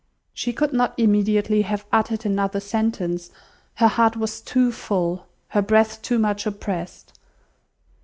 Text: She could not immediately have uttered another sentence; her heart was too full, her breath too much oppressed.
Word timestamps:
She 0.33 0.51
could 0.51 0.73
not 0.73 0.95
immediately 0.97 1.61
have 1.61 1.85
uttered 1.91 2.25
another 2.25 2.59
sentence; 2.59 3.29
her 3.75 3.87
heart 3.87 4.17
was 4.17 4.41
too 4.41 4.71
full, 4.71 5.27
her 5.49 5.61
breath 5.61 6.01
too 6.01 6.17
much 6.17 6.47
oppressed. 6.47 7.13